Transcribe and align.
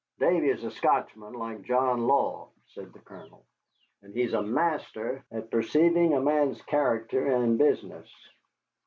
"Davy 0.17 0.49
is 0.49 0.63
a 0.63 0.71
Scotchman, 0.71 1.33
like 1.33 1.61
John 1.61 2.07
Law," 2.07 2.49
said 2.69 2.91
the 2.91 2.97
Colonel, 2.97 3.45
"and 4.01 4.11
he 4.15 4.23
is 4.23 4.33
a 4.33 4.41
master 4.41 5.23
at 5.31 5.51
perceiving 5.51 6.15
a 6.15 6.19
man's 6.19 6.59
character 6.63 7.27
and 7.27 7.59
business." 7.59 8.09